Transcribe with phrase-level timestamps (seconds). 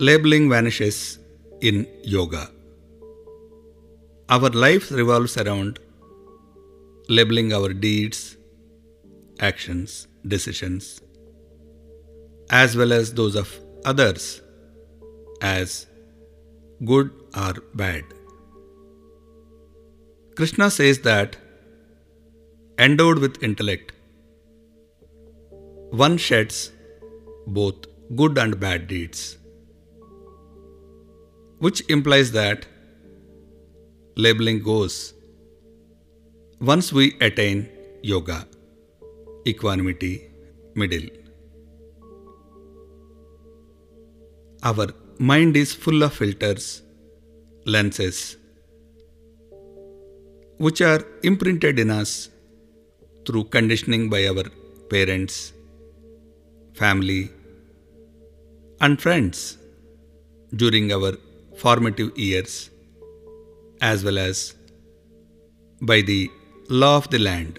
[0.00, 1.18] labeling vanishes
[1.60, 2.50] in yoga.
[4.28, 5.80] Our life revolves around
[7.08, 8.36] labeling our deeds,
[9.40, 11.00] actions, decisions,
[12.50, 13.52] as well as those of
[13.84, 14.40] others
[15.40, 15.86] as
[16.84, 18.04] good or bad.
[20.36, 21.36] Krishna says that
[22.78, 23.92] endowed with intellect,
[25.90, 26.70] one sheds
[27.48, 29.37] both good and bad deeds,
[31.58, 32.66] which implies that
[34.16, 35.14] labeling goes
[36.60, 37.68] once we attain
[38.02, 38.46] yoga,
[39.46, 40.14] equanimity,
[40.74, 41.08] middle.
[44.62, 46.82] Our mind is full of filters,
[47.64, 48.36] lenses,
[50.58, 52.30] which are imprinted in us
[53.24, 54.44] through conditioning by our
[54.90, 55.52] parents,
[56.74, 57.30] family,
[58.80, 59.58] and friends
[60.54, 61.12] during our
[61.62, 62.70] formative years,
[63.80, 64.54] as well as
[65.80, 66.30] by the
[66.68, 67.58] law of the land.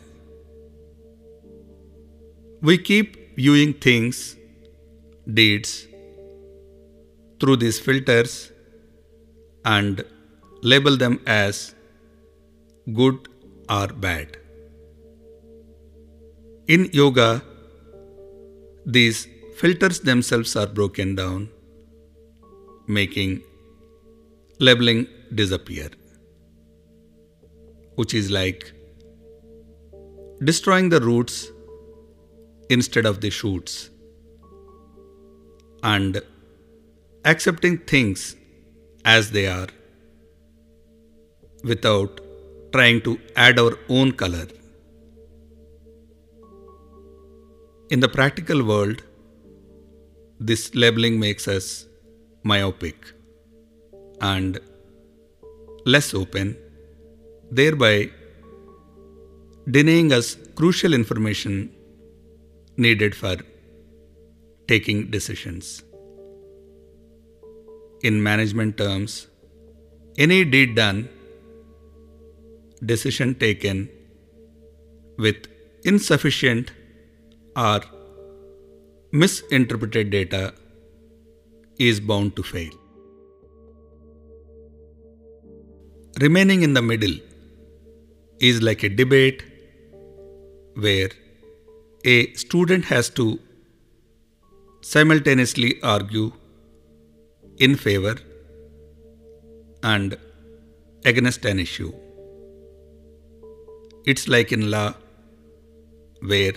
[2.62, 4.36] We keep viewing things,
[5.34, 5.88] deeds,
[7.40, 8.52] through these filters
[9.64, 10.04] and
[10.62, 11.74] label them as
[12.94, 13.30] good
[13.70, 14.38] or bad.
[16.68, 17.42] In yoga,
[18.86, 21.50] these filters themselves are broken down,
[22.88, 23.42] making
[24.60, 25.90] labeling disappear,
[27.96, 28.72] which is like
[30.44, 31.50] destroying the roots
[32.70, 33.90] instead of the shoots.
[35.82, 36.22] And
[37.24, 38.36] accepting things
[39.06, 39.68] as they are
[41.64, 42.20] without
[42.74, 44.48] trying to add our own color.
[47.90, 49.04] In the practical world,
[50.40, 51.88] this labeling makes us
[52.44, 53.14] myopic
[54.22, 54.60] and
[55.86, 56.58] less open,
[57.52, 58.10] thereby
[59.70, 61.74] denying us crucial information
[62.78, 63.38] needed for
[64.68, 65.84] taking decisions.
[68.02, 69.28] In management terms,
[70.18, 71.10] any deed done,
[72.86, 73.90] decision taken
[75.18, 75.48] with
[75.84, 76.72] insufficient
[77.56, 77.82] or
[79.12, 80.54] misinterpreted data
[81.78, 82.72] is bound to fail.
[86.22, 87.16] Remaining in the middle
[88.42, 89.42] is like a debate
[90.74, 91.12] where
[92.04, 93.40] a student has to
[94.82, 96.34] simultaneously argue
[97.58, 98.18] in favor
[99.82, 100.18] and
[101.06, 101.94] against an issue.
[104.06, 104.94] It's like in law
[106.20, 106.52] where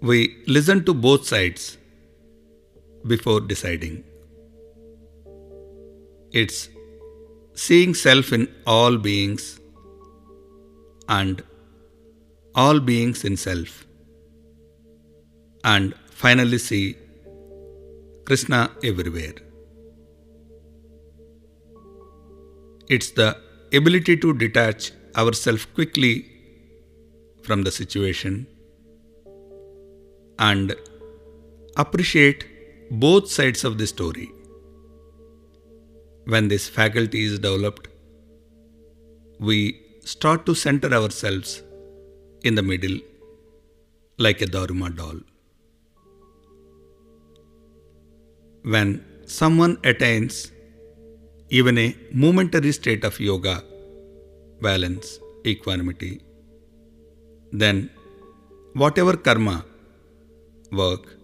[0.00, 1.76] we listen to both sides
[3.06, 4.04] before deciding.
[6.32, 6.70] It's
[7.54, 9.60] seeing self in all beings
[11.08, 11.42] and
[12.54, 13.86] all beings in self.
[15.64, 16.96] And finally, see
[18.24, 19.34] Krishna everywhere.
[22.88, 23.36] It's the
[23.72, 26.26] ability to detach ourselves quickly
[27.42, 28.46] from the situation
[30.38, 30.74] and
[31.76, 32.46] appreciate
[32.90, 34.30] both sides of the story.
[36.24, 37.88] When this faculty is developed,
[39.40, 41.62] we start to center ourselves
[42.44, 42.98] in the middle
[44.18, 45.18] like a Dharma doll.
[48.62, 50.52] When someone attains
[51.48, 53.64] even a momentary state of yoga,
[54.60, 56.22] balance, equanimity,
[57.50, 57.90] then
[58.74, 59.64] whatever karma,
[60.70, 61.16] work,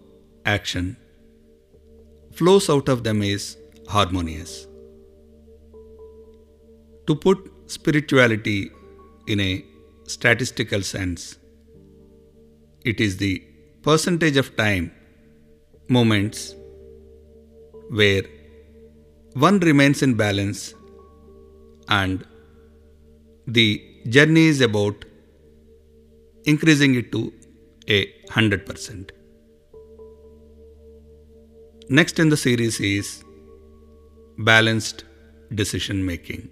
[0.45, 0.97] action
[2.33, 4.68] flows out of them is harmonious.
[7.09, 8.71] To put spirituality
[9.25, 9.65] in a
[10.05, 11.39] statistical sense,
[12.85, 13.43] it is the
[13.81, 14.91] percentage of time,
[15.87, 16.53] moments,
[17.89, 18.21] where
[19.33, 20.75] one remains in balance
[21.87, 22.23] and
[23.47, 25.03] the journey is about
[26.43, 27.33] increasing it to
[27.87, 29.09] a 100%.
[31.89, 33.23] Next in the series is
[34.37, 35.05] balanced
[35.55, 36.49] decision making.